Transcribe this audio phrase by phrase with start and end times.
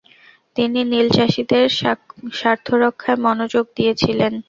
[0.55, 1.65] তিনি নীলচাষীদের
[2.33, 4.31] স্বার্থরক্ষায় মনোযোগ দিয়েছিলেন।